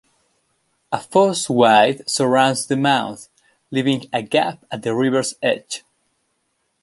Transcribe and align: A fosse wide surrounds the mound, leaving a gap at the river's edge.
A 0.91 0.99
fosse 0.99 1.47
wide 1.47 2.09
surrounds 2.09 2.65
the 2.65 2.75
mound, 2.75 3.27
leaving 3.69 4.09
a 4.11 4.23
gap 4.23 4.65
at 4.71 4.81
the 4.81 4.95
river's 4.95 5.35
edge. 5.43 5.83